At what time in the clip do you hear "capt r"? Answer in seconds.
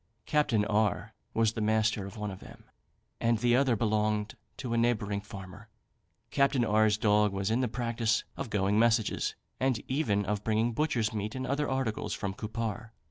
0.25-1.13, 6.31-6.89